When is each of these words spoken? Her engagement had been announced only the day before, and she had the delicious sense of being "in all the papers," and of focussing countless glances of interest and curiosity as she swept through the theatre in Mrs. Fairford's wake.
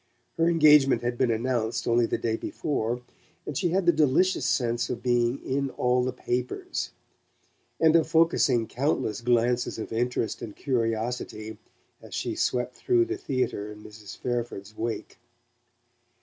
Her 0.37 0.49
engagement 0.49 1.03
had 1.03 1.15
been 1.15 1.29
announced 1.29 1.87
only 1.87 2.07
the 2.07 2.17
day 2.17 2.35
before, 2.35 3.03
and 3.45 3.55
she 3.55 3.69
had 3.69 3.85
the 3.85 3.91
delicious 3.91 4.47
sense 4.47 4.89
of 4.89 5.03
being 5.03 5.37
"in 5.45 5.69
all 5.69 6.03
the 6.03 6.11
papers," 6.11 6.89
and 7.79 7.95
of 7.95 8.07
focussing 8.11 8.67
countless 8.67 9.21
glances 9.21 9.77
of 9.77 9.93
interest 9.93 10.41
and 10.41 10.55
curiosity 10.55 11.59
as 12.01 12.15
she 12.15 12.33
swept 12.33 12.73
through 12.75 13.05
the 13.05 13.15
theatre 13.17 13.71
in 13.71 13.83
Mrs. 13.83 14.17
Fairford's 14.17 14.75
wake. 14.75 15.19